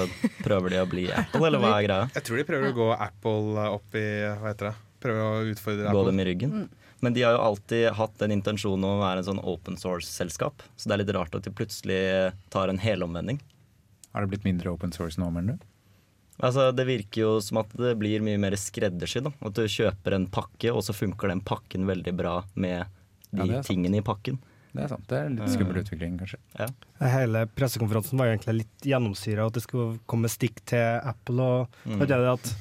[0.44, 2.09] prøver de å bli Apple, eller hva er greia?
[2.14, 4.07] Jeg tror de prøver å gå Apple opp i
[4.38, 4.75] Hva heter det?
[5.07, 5.99] Prøver å utfordre Apple.
[6.01, 6.55] Gå dem i ryggen.
[7.05, 10.62] Men de har jo alltid hatt den intensjonen om å være en sånn open source-selskap.
[10.81, 11.99] Så det er litt rart at de plutselig
[12.51, 13.42] tar en helomvending.
[14.16, 15.66] Har det blitt mindre open source nå, mener du?
[16.40, 19.29] Altså, Det virker jo som at det blir mye mer skreddersydd.
[19.29, 22.88] At du kjøper en pakke, og så funker den pakken veldig bra med
[23.31, 24.40] de Ja, tingene i pakken.
[24.77, 25.07] Det er sant.
[25.09, 26.39] Det er litt skummel utvikling, kanskje.
[26.59, 26.67] Ja.
[27.12, 31.41] Hele pressekonferansen var egentlig litt gjennomsyra at det skulle komme stikk til Apple.
[31.43, 32.07] og Mm.
[32.07, 32.55] det at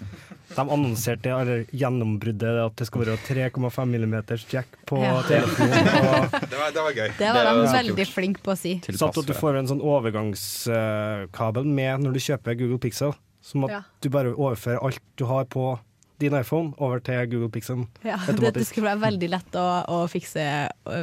[0.55, 5.21] De annonserte eller gjennombruddet at det skulle være 3,5 millimeters jack på Ja.
[5.27, 5.87] telefonen.
[6.35, 7.09] Og Det var, det var gøy.
[7.17, 8.79] Det var de veldig flinke på å si.
[8.93, 13.13] Samt at du får en sånn overgangskabel med når du kjøper Google Pixel.
[13.45, 13.81] Som at Ja.
[14.01, 15.77] du bare overfører alt du har på
[16.19, 19.97] din iPhone, over til Google Pixel Ja, det, det skulle være veldig lett å, å
[20.11, 20.45] fikse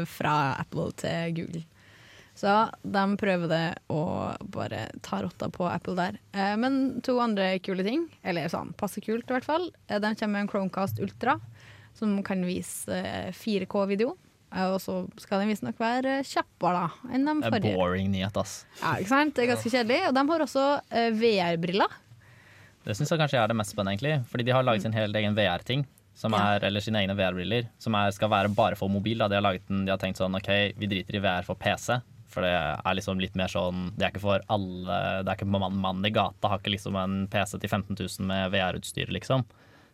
[0.09, 1.65] fra Apple til Google.
[2.35, 2.49] Så
[2.81, 6.17] de prøver det og bare ta rotta på Apple der.
[6.33, 9.69] Eh, Men to andre kule ting, eller sånn passe kult i hvert fall.
[9.87, 11.37] Eh, De kommer med en Chromecast Ultra
[11.95, 14.15] som kan vise eh, 4K-video.
[14.49, 17.77] Eh, Og så skal den visstnok være kjappere da enn de Det er forrige.
[17.77, 18.63] boring nyhet, ass.
[18.81, 19.35] Ja, ikke sant?
[19.37, 20.01] Det er ganske kjedelig.
[20.09, 21.99] Og de har også eh, VR-briller.
[22.85, 24.15] Det syns jeg kanskje er det mest spennende, egentlig.
[24.31, 25.85] Fordi de har laget sin helt egen VR-ting.
[26.37, 29.19] Er, eller sine egne VR-briller, som er, skal være bare for mobil.
[29.23, 29.29] Da.
[29.33, 32.01] De har den, de har tenkt sånn OK, vi driter i VR for PC.
[32.33, 35.49] For det er liksom litt mer sånn Det er ikke for alle Det er ikke
[35.53, 39.45] mann- mannen i gata har ikke liksom en PC til 15 000 med VR-utstyr, liksom.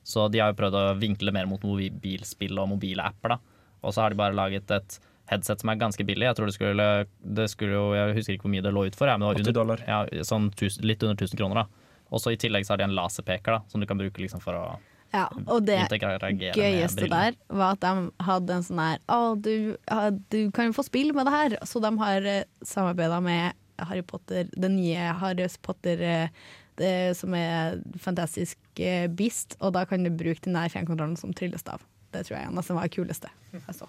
[0.06, 3.38] Så de har jo prøvd å vinkle mer mot mobilspill og mobile apper, da.
[3.82, 4.98] Og så har de bare laget et
[5.30, 6.24] headset som er ganske billig.
[6.30, 6.86] Jeg tror det skulle,
[7.20, 9.10] det skulle jo Jeg husker ikke hvor mye det lå ut for.
[9.10, 9.82] Ja, men det 80 var dollar.
[9.86, 11.66] under, ja, sånn tusen, litt under 1000 kroner, da.
[12.08, 14.42] Og så I tillegg så har de en laserpeker da, som du kan bruke liksom
[14.44, 14.64] for å
[15.12, 19.76] Ja, og det gøyeste der var at de hadde en sånn her Å, du,
[20.28, 21.56] du kan jo få spill med det her.
[21.64, 23.56] Så de har uh, samarbeida med
[23.88, 26.42] Harry Potter, den nye Harry Potter eh,
[26.78, 31.34] det, som er fantastisk eh, beast, og da kan du bruke den der fjernkontrollen som
[31.36, 31.82] tryllestav.
[32.14, 33.88] Det tror jeg nesten var det kuleste jeg så.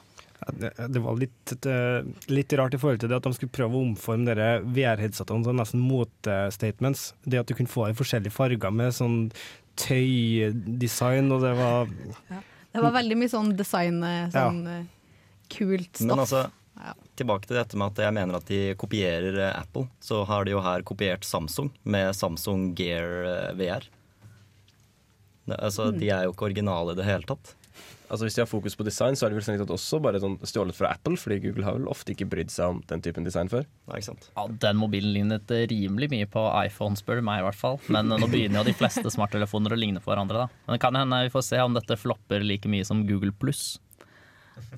[0.59, 3.77] Ja, det, var litt, eh, litt rart i forhold til det at de skulle prøve
[3.79, 7.13] å omforme VR-headsetene til nesten motestatements.
[7.23, 9.17] Det at du kunne få i forskjellige farger med sånn
[9.79, 11.89] tøydesign, og det var
[12.73, 14.79] Det var veldig mye sånn design, eh, sånn ja.
[15.49, 16.07] kult stoff.
[16.07, 16.93] Men altså, Ja.
[17.17, 19.87] tilbake til dette med at jeg mener at de kopierer eh, Apple.
[19.99, 23.83] Så har de jo her kopiert Samsung med Samsung Gear eh, VR.
[25.49, 25.99] Altså, Mm.
[25.99, 27.55] De er jo ikke originale i det hele tatt.
[28.09, 30.21] Altså Hvis de har fokus på design, så er det vel strengt tatt også bare
[30.21, 33.27] sånn stjålet fra Apple, fordi Google har vel ofte ikke brydd seg om den typen
[33.27, 33.67] design før.
[33.89, 34.29] Nei, ikke sant?
[34.33, 37.77] Ja, den mobilen lignet eh, rimelig mye på iPhone, spør du meg i hvert fall.
[37.93, 40.63] Men eh, nå begynner jo de fleste smarttelefoner å ligne på hverandre, da.
[40.65, 43.77] Men det kan hende vi får se om dette flopper like mye som Google pluss.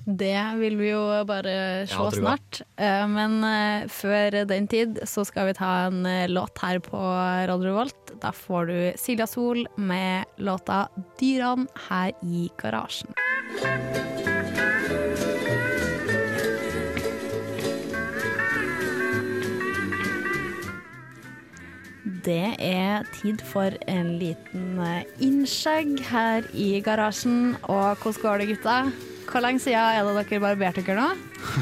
[0.06, 2.62] Det vil vi jo bare se snart.
[2.76, 6.98] Eh, Men eh, før den tid så skal vi ta en eh, låt her på
[6.98, 8.14] Radio Revolt.
[8.22, 13.14] Da får du Silja Sol med låta 'Dyrene' her i garasjen.
[22.22, 24.78] Det er tid for en liten
[25.18, 27.56] innskjegg her i garasjen.
[27.62, 28.76] Og hvordan går det, gutta?
[29.32, 31.10] Hvor lenge siden er det dere barberte dere nå?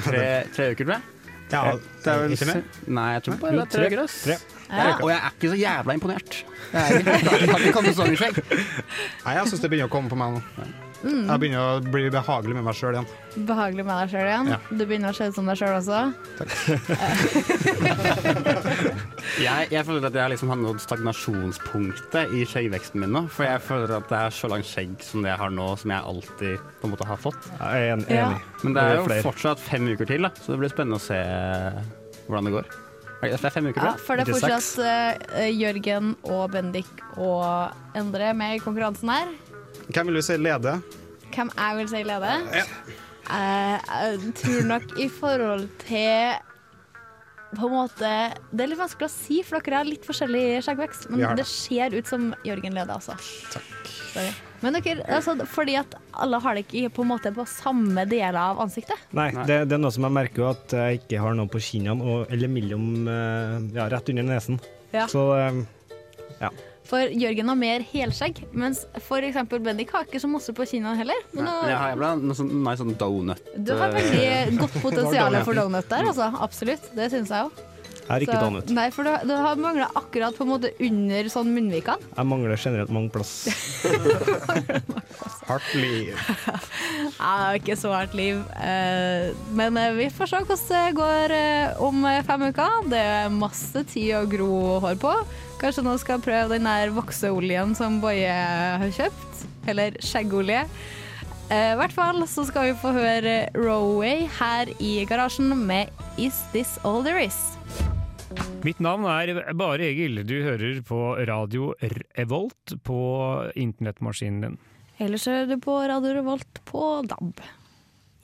[0.04, 1.02] Tre, tre uker, tror jeg.
[1.50, 1.62] Ja,
[2.04, 2.60] Det er vel ikke mer?
[2.86, 4.02] Nei, jeg tror bare det er tre uker.
[4.10, 4.36] Tre.
[4.70, 4.92] Ja.
[5.00, 6.36] Og jeg er ikke så jævla imponert.
[6.70, 7.58] Jeg er ikke, har
[8.20, 8.44] ikke.
[9.24, 10.40] Nei, jeg syns det begynner å komme på meg nå.
[11.00, 11.24] Mm.
[11.30, 13.08] Jeg begynner å bli behagelig med meg sjøl igjen.
[13.48, 14.50] Behagelig med deg sjøl igjen.
[14.52, 14.58] Ja.
[14.68, 15.98] Du begynner å se ut som deg sjøl også.
[19.40, 23.22] Jeg, jeg føler at jeg liksom har nådd stagnasjonspunktet i skjeggveksten min nå.
[23.32, 25.94] For jeg føler at det er så langt skjegg som det jeg har nå, som
[25.94, 27.48] jeg alltid på en måte har fått.
[27.56, 28.26] Jeg er en- Ja.
[28.28, 28.42] enig.
[28.64, 29.22] Men det er jo flere.
[29.22, 31.20] fortsatt fem uker til, da, så det blir spennende å se
[32.28, 32.66] hvordan det går.
[33.22, 34.78] Er det fem uker, Ja, for det er fortsatt
[35.36, 36.86] uh, Jørgen og Bendik
[37.18, 39.28] og Endre med i konkurransen her.
[39.92, 40.80] Hvem vil du si leder?
[41.30, 42.46] Hvem jeg vil si leder?
[43.30, 46.32] Uh, jeg tror nok i forhold til
[47.50, 48.10] på en måte,
[48.50, 51.08] Det er litt vanskelig å si, for dere har litt forskjellig skjeggvekst.
[51.10, 51.32] Men det.
[51.42, 53.16] det ser ut som Jørgen leder, altså.
[54.12, 54.30] Sorry.
[54.60, 58.38] Men dere, altså, fordi at alle har det ikke på en måte på samme deler
[58.38, 59.00] av ansiktet.
[59.16, 61.62] Nei, det, det er noe som jeg merker jo at jeg ikke har noe på
[61.64, 64.60] kinnene, eller mellom eh, Ja, rett under nesen.
[64.92, 65.06] Ja.
[65.10, 65.62] Så eh,
[66.88, 68.84] For Jørgen har mer helskjegg, mens
[69.26, 71.20] eksempel Bendik har ikke så masse på kinnene heller.
[71.32, 73.42] Men Men nå, jeg har jævla noe sånn, nei, sånn donut.
[73.56, 76.30] du har veldig godt potensial for donut der, altså.
[76.40, 76.90] Absolutt.
[76.96, 77.66] Det syns jeg òg.
[78.14, 78.70] Er ikke dannet.
[78.74, 82.10] Nei, for du, du har mangla akkurat på en måte under sånn munnvikene.
[82.16, 83.34] Jeg mangler generelt mange plass.
[85.50, 86.14] Hardt liv.
[87.18, 88.38] Ja, det er ikke så hardt liv.
[88.62, 92.76] Eh, Men eh, vi får se hvordan det går eh, om fem uker.
[92.92, 94.50] Det er masse tid å gro
[94.84, 95.14] hår på.
[95.60, 99.44] Kanskje nå skal jeg prøve den der vokseoljen som Boje har kjøpt.
[99.70, 100.64] Eller skjeggolje.
[101.50, 106.76] I hvert fall så skal vi få høre Roway her i garasjen med Is This
[106.86, 107.40] All There Is.
[108.64, 110.20] Mitt navn er Bare Egil.
[110.28, 111.72] Du hører på radio
[112.18, 112.98] Revolt på
[113.58, 114.58] internettmaskinen din.
[115.00, 117.40] Ellers hører du på Radio Revolt på DAB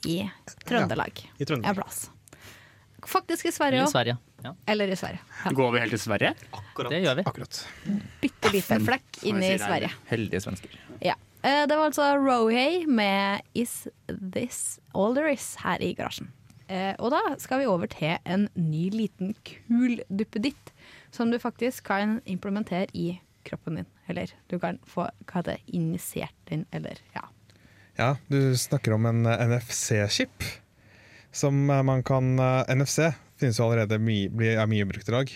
[0.07, 0.19] i
[0.67, 1.23] Trøndelag.
[1.41, 1.71] I Trøndelag.
[1.73, 2.05] En plass.
[3.07, 3.91] Faktisk i Sverige I òg.
[3.91, 4.17] Sverige.
[4.45, 5.19] Ja, Eller i Sverige.
[5.43, 5.51] Ja.
[5.57, 6.33] Går vi helt til Sverige?
[6.91, 7.23] det gjør vi.
[7.31, 7.59] Akkurat.
[8.21, 9.89] Bitte liten flekk inn i er Sverige.
[10.11, 10.77] Heldige svensker.
[11.01, 11.15] Ja.
[11.41, 16.29] Eh, Det var altså Rohay med Is This All There Is her i garasjen.
[16.67, 20.73] Eh, Og da skal vi over til en ny liten kul duppeditt
[21.11, 23.87] som du faktisk kan implementere i kroppen din.
[24.09, 27.23] Eller du kan få hva det, injisert den, eller ja.
[27.97, 30.43] Ja, du snakker om en eh, NFC-chip.
[31.31, 34.27] Som eh, man kan NFC finnes jo allerede mye,
[34.57, 35.31] er mye brukt i dag.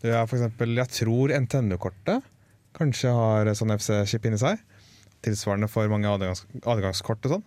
[0.00, 2.24] Du har for eksempel, jeg tror NTNU-kortet
[2.78, 4.60] kanskje har sånn NFC-chip inni seg.
[5.20, 7.46] Tilsvarende for mange adgangs, adgangskort og sånn.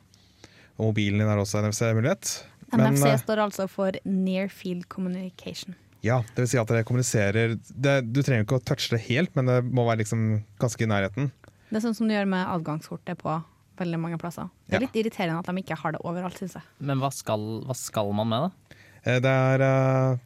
[0.77, 2.33] Og mobilen din har også NFC-mulighet.
[2.79, 5.75] Men, NFC eh, står altså for Near Field Communication.
[6.03, 9.31] Ja, det vil si at dere kommuniserer det, Du trenger ikke å touche det helt,
[9.37, 11.29] men det må være liksom ganske i nærheten.
[11.69, 13.37] Det er sånn som du gjør med adgangskortet på
[13.79, 14.49] veldig mange plasser.
[14.67, 14.87] Det er Ja.
[14.87, 16.63] litt irriterende at de ikke har det overalt, syns jeg.
[16.79, 18.77] Men hva skal, hva skal man med det?
[19.05, 20.17] Eh, Det er eh,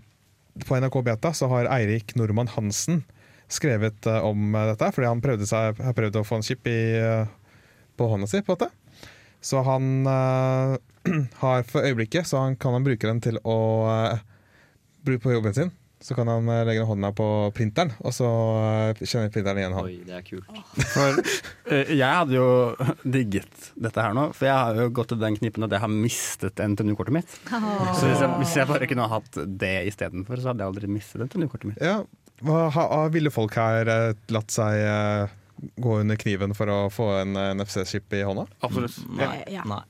[0.65, 3.03] På NRK Beta så har Eirik Normann Hansen
[3.47, 7.25] skrevet om dette, fordi han prøvde, seg, har prøvd å få en chip i,
[7.95, 8.41] på hånda si.
[8.41, 8.71] på en måte.
[9.47, 10.75] Så han eh,
[11.43, 13.57] har for øyeblikket så han, kan han bruke den til å
[13.91, 14.23] eh,
[15.07, 15.69] bruke på jobben sin.
[16.03, 17.25] Så kan han eh, legge hånda på
[17.57, 18.27] printeren, og så
[18.99, 19.87] kjenner printeren igjen han.
[19.87, 20.59] Oi, det er kult.
[20.91, 21.21] For
[21.73, 22.49] jeg hadde jo
[23.17, 25.89] digget dette her nå, for jeg har jo gått til den knipen at jeg har
[25.95, 27.33] mistet NTNU-kortet mitt.
[27.49, 31.23] Så hvis jeg, hvis jeg bare kunne hatt det istedenfor, så hadde jeg aldri mistet
[31.25, 31.81] NTNU-kortet mitt.
[31.81, 31.97] Ja,
[32.45, 33.89] hva, ha, ha- ville folk her
[34.29, 34.77] latt seg
[35.75, 38.47] gå under kniven for å få en eh, NFC-chip i hånda?
[38.65, 38.97] Absolutt.
[39.17, 39.43] Nei.
[39.53, 39.65] Ja.
[39.67, 39.83] Nei.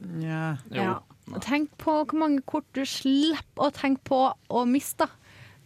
[0.76, 0.98] Ja.
[1.44, 5.10] Tenk på hvor mange kort du slipper å tenke på å miste.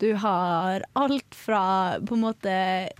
[0.01, 1.63] Du har alt fra
[2.01, 2.53] på en måte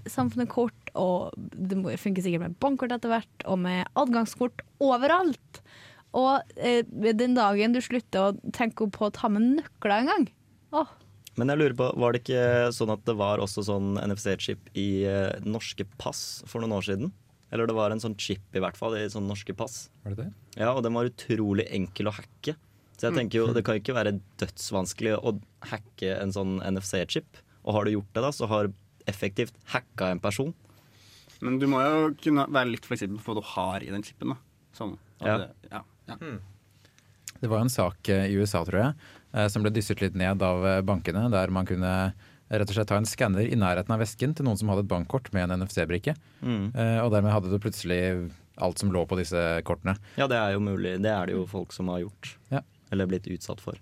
[0.06, 5.64] samfunnskort, og det funker sikkert med bankkort etter hvert, og med adgangskort overalt.
[6.18, 10.26] Og eh, den dagen du slutter å tenke på å ta med nøkler en gang
[10.76, 10.90] Åh,
[11.42, 12.42] Men jeg lurer på, var det ikke
[12.78, 17.10] sånn at det var også sånn NFC-chip i eh, norske pass for noen år siden?
[17.52, 19.88] Eller det var en sånn chip i hvert fall i sånne norske pass.
[20.06, 20.34] Var det det?
[20.62, 22.54] Ja, og den var utrolig enkel å hacke.
[22.96, 25.34] Så jeg tenker jo, det kan jo ikke være dødsvanskelig å
[25.72, 27.42] hacke en sånn NFC-chip.
[27.66, 28.70] Og har du gjort det, da, så har
[29.10, 30.54] effektivt hacka en person.
[31.42, 34.36] Men du må jo kunne være litt fleksibel på hva du har i den chipen.
[34.36, 34.38] da.
[34.78, 34.94] Sånn.
[35.26, 35.38] Ja.
[35.42, 36.16] det- ja, ja.
[37.42, 38.94] Det var en sak eh, i USA, tror jeg,
[39.34, 42.14] eh, som ble dysset litt ned av eh, bankene, der man kunne
[42.52, 44.92] rett og slett ta en skanner i nærheten av vesken til noen som hadde et
[44.92, 46.14] bankkort med en NFC-brikke.
[46.44, 46.66] Mm.
[46.76, 48.02] Eh, Og dermed hadde du plutselig
[48.62, 49.96] alt som lå på disse kortene.
[50.20, 50.98] Ja, det er jo mulig.
[51.02, 52.36] Det er det jo folk som har gjort.
[52.52, 52.60] Ja.
[52.92, 53.80] Eller blitt utsatt for.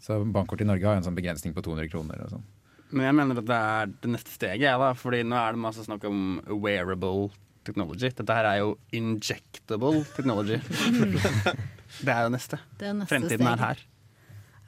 [0.00, 2.46] Så bankkort i Norge har en sånn begrensning på 200 kroner og sånn.
[2.92, 4.92] Men jeg mener at det er det neste steget, jeg, da.
[4.98, 7.30] Fordi nå er det masse snakk om wearable
[7.66, 8.10] technology.
[8.14, 10.58] Dette her er jo injectable technology.
[12.00, 12.58] det er jo neste.
[12.78, 13.52] Det er neste Fremtiden steg.
[13.52, 13.78] er her.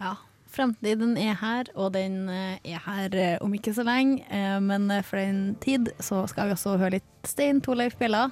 [0.01, 0.15] Ja.
[0.55, 4.23] Fremtiden er her, og den eh, er her eh, om ikke så lenge.
[4.31, 8.29] eh, Men for den tid så skal vi også høre litt Stein Torleif Bjella.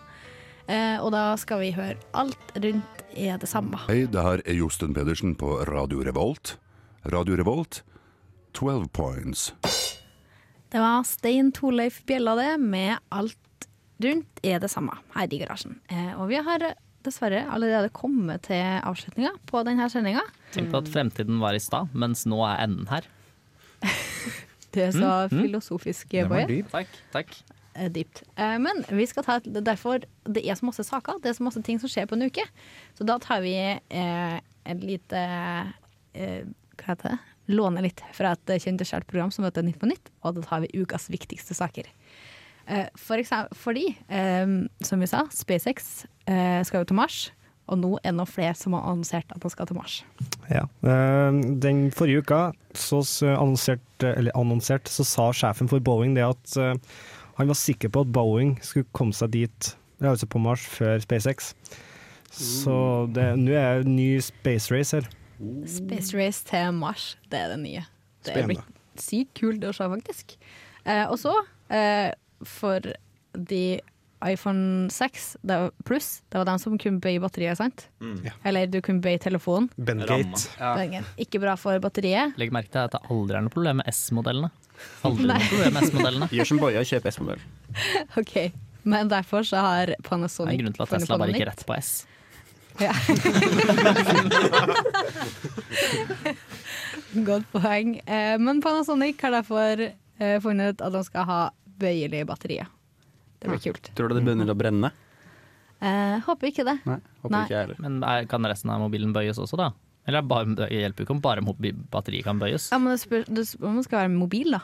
[0.69, 3.77] Eh, Og da skal vi høre Alt rundt er det samme.
[3.89, 6.57] Hei, det her er Josten Pedersen på Radio Revolt.
[7.11, 7.83] Radio Revolt,
[8.55, 9.53] 12 points.
[10.71, 13.67] Det var Stein Torleif Bjella det, med Alt
[14.03, 15.81] rundt er det samme her i garasjen.
[15.91, 16.63] Eh, Og vi har
[17.07, 20.23] dessverre allerede kommet til avslutninga på denne sendinga.
[20.55, 23.09] Tenk på at fremtiden var i stad, mens nå er enden her.
[24.73, 25.43] Det er så Mm, mm.
[25.45, 26.29] filosofisk, mm.
[26.31, 26.63] var Boje.
[26.73, 27.35] Takk, takk.
[27.75, 28.23] Eh, Dypt.
[28.37, 31.45] Eh, Men vi skal ta et, derfor Det er så masse saker, det er så
[31.45, 32.45] masse ting som skjer på en uke.
[32.97, 35.21] Så da tar vi eh, en lite
[36.15, 36.43] eh,
[36.81, 37.19] Hva heter det?
[37.53, 40.45] Låner litt fra et kjent og kjært program som heter Nytt på nytt, og da
[40.47, 41.89] tar vi ukas viktigste saker.
[42.67, 44.47] Eh, For eksempel, fordi, eh,
[44.83, 47.31] som vi sa, SpaceX eh, skal jo til Mars.
[47.71, 50.01] Og nå noen flere som har annonsert at han skal til Mars.
[50.51, 50.65] Ja.
[50.83, 52.41] Eh, Den forrige uka
[52.75, 53.01] så
[53.37, 56.57] annonsert, eller annonsert, så sa sjefen for Boeing det at
[57.39, 61.53] han var sikker på at Boeing skulle komme seg dit, altså på Mars, før SpaceX.
[62.33, 62.75] Så
[63.13, 65.09] nå er det ny space race her.
[65.69, 67.85] Space Race til Mars, det er det nye.
[68.25, 70.37] Det er blitt sykt kult å se, faktisk.
[71.11, 71.33] Og så,
[72.49, 72.93] for
[73.33, 73.81] de
[74.23, 77.89] iPhone 6 det var pluss, det var de som kunne bøye batteriet, sant?
[78.03, 78.21] Mm.
[78.29, 78.35] Ja.
[78.47, 79.69] Eller du kunne bøye telefonen.
[79.77, 80.45] Bengate.
[80.61, 81.03] Ja.
[81.21, 82.37] Ikke bra for batteriet.
[82.41, 84.51] Legg merke til at det aldri er noe problem med S-modellene.
[85.07, 86.27] Aldri noe problem med S-modellene.
[86.39, 87.43] Gjør som Boje og kjøp S-modell.
[88.21, 88.35] OK.
[88.83, 91.67] Men derfor så har Det Panasonic er en grunn til at Tesla bare gikk rett
[91.67, 91.93] på S.
[92.81, 92.93] Ja.
[97.29, 97.99] Godt poeng.
[98.07, 101.41] Eh, men Panasonic har derfor eh, funnet ut at de skal ha
[101.83, 102.71] bøyelige batterier.
[103.43, 103.91] Det blir kult.
[103.99, 104.93] Tror du det begynner å brenne?
[105.83, 106.77] Eh, håper ikke det.
[106.87, 107.41] Nei, håper Nei.
[107.47, 107.81] ikke jeg heller.
[107.83, 109.73] Men er, kan resten av mobilen bøyes også, da?
[110.07, 112.69] Eller er bare, det hjelper ikke om bare batteriet kan bøyes?
[112.71, 114.63] Ja, men det spør, det spør om det skal være mobil, da.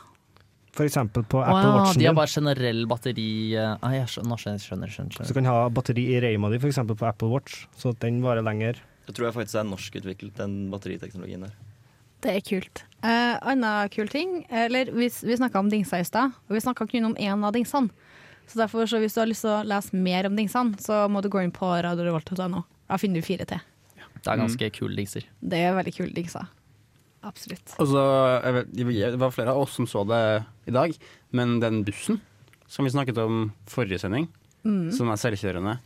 [0.78, 4.38] For eksempel på Apple Watch Watchen de har bare generell batteri eh, ah, jeg skjønner,
[4.38, 6.78] skjønner, skjønner, skjønner, Så du kan ha batteri i reima di, f.eks.
[6.86, 8.78] på Apple Watch, så den varer lenger.
[9.08, 11.56] Jeg tror jeg faktisk er norskutviklet, den batteriteknologien der.
[12.24, 12.84] Det er kult.
[13.04, 16.88] Uh, Annen kul ting, eller vi, vi snakka om dingser i stad, og vi snakka
[16.90, 17.90] kun om én av dingsene.
[18.48, 21.20] Så derfor, så hvis du har lyst til å lese mer om dingsene, så må
[21.22, 22.62] du gå inn på radiorevolt.no.
[22.88, 23.60] Da finner du fire til.
[24.18, 25.26] Det er ganske kule dingser.
[25.38, 26.48] Det er veldig kule dingser.
[27.28, 27.74] Absolutt.
[27.82, 28.02] Og så,
[28.44, 28.72] jeg vet,
[29.12, 30.22] Det var flere av oss som så det
[30.70, 30.94] i dag,
[31.30, 32.20] men den bussen
[32.68, 34.28] som vi snakket om forrige sending,
[34.66, 34.90] Mm.
[34.92, 35.76] som er selvkjørende,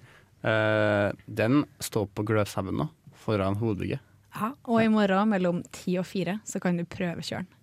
[0.49, 2.87] uh, den står på Gløshaugen nå,
[3.21, 4.01] foran hovedbygget.
[4.35, 7.59] Ja, og i morgen mellom ti og fire så kan du prøvekjøre den.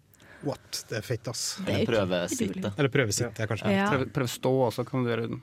[0.48, 0.86] What?
[0.88, 1.58] Det er fett, ass.
[1.66, 2.70] Det er Eller prøvesitte.
[2.80, 3.72] Eller prøvesitte, kanskje.
[3.76, 3.88] Ja.
[3.92, 5.42] Prøv, prøv stå også, kan du gjøre den.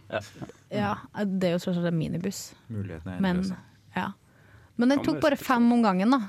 [0.73, 0.95] Ja,
[1.27, 2.55] det er jo tross alt en minibuss.
[2.73, 3.43] Mulighetene er Men,
[3.97, 4.07] ja.
[4.81, 6.23] Men den tok bare fem om gangen, da.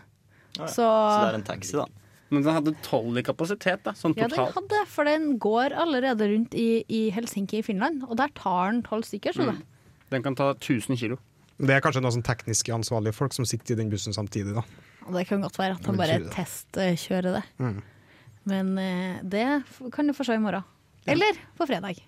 [0.67, 1.85] Så, det er en taxi, da.
[2.27, 6.27] Men den hadde tolv i kapasitet, da, sånn ja, den hadde, for den går allerede
[6.27, 9.55] rundt i, i Helsinki i Finland, og der tar den tolv stykker, så Mm.
[9.61, 9.65] det.
[10.11, 11.17] Den kan ta 1000 kilo.
[11.57, 14.65] Det er kanskje noen sånn teknisk ansvarlige folk som sitter i den bussen samtidig, da.
[15.07, 17.45] Og det kan godt være at han bare testkjører det.
[17.63, 17.79] Mm.
[18.47, 19.47] Men eh, det
[19.95, 20.67] kan du få se i morgen.
[21.07, 22.03] Eller på fredag.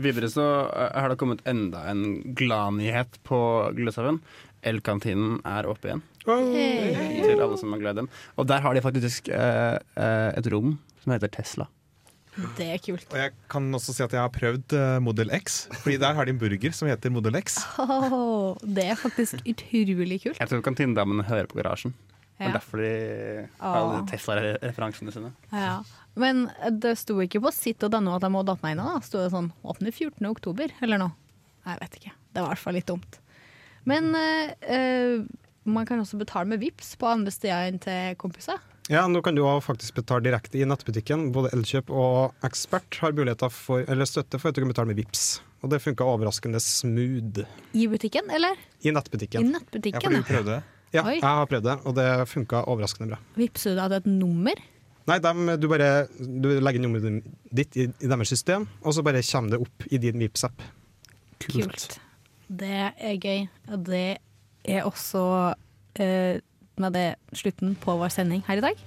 [0.00, 3.40] Videre så eh, har det kommet enda en gladnyhet på
[3.76, 4.20] Gløshaugen.
[4.66, 6.04] Elkantinen er oppe igjen.
[6.26, 7.20] Hey.
[7.24, 8.08] Til alle som er glad i den.
[8.36, 11.68] Og der har de faktisk eh, eh, et rom som heter Tesla.
[12.56, 13.08] Det er kult.
[13.10, 16.32] Og jeg kan også si at jeg har prøvd Model X, Fordi der har de
[16.32, 17.58] en burger som heter Model X.
[17.82, 20.38] Oh, det er faktisk utrolig kult.
[20.38, 21.92] Jeg tror kantinedamene hører på garasjen.
[22.40, 22.92] Det er derfor de
[23.60, 25.32] har alle Tesla-referansene sine.
[25.52, 25.74] Ja.
[26.20, 26.46] Men
[26.80, 28.80] det sto ikke på sitt og denne at jeg må datt meg inn.
[28.80, 28.96] da.
[29.04, 30.24] Sto det sånn 'åpne 14.
[30.30, 31.12] oktober', eller noe?
[31.68, 32.12] Jeg vet ikke.
[32.32, 33.20] Det var i hvert fall litt dumt.
[33.84, 35.20] Men eh, eh,
[35.68, 38.58] man kan også betale med VIPs på andre steder enn til kompiser.
[38.90, 41.28] Ja, nå kan du faktisk betale direkte i nettbutikken.
[41.30, 44.98] Både Elkjøp og Ekspert har muligheter for, eller støtte for at du kan betale med
[44.98, 45.40] VIPs.
[45.62, 47.44] Og det funka overraskende smooth
[47.76, 48.56] I butikken, eller?
[48.82, 49.44] i nettbutikken.
[49.44, 50.22] I nettbutikken, ja.
[50.26, 50.62] prøvde det?
[50.90, 51.20] Ja, Oi.
[51.20, 53.20] jeg har prøvd det, og det funka overraskende bra.
[53.38, 54.58] Vippser du da til et nummer?
[55.10, 57.24] Nei, dem, du bare du legger nummeret
[57.56, 60.62] ditt i, i deres system, og så bare kommer det opp i din Vipps-app.
[61.46, 61.98] Kult.
[62.50, 63.46] Det er gøy.
[63.70, 64.18] Og det
[64.66, 65.22] er også
[66.02, 66.42] eh,
[66.80, 67.06] med det
[67.38, 68.82] slutten på vår sending her i dag.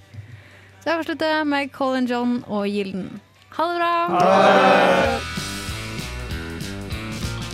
[0.82, 3.08] Så jeg avslutter med Colin John og Gilden.
[3.56, 3.92] Ha det bra!
[4.12, 5.18] Ha det.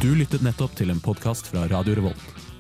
[0.01, 2.40] Du lyttet nettopp til en podkast fra Radio Revolt.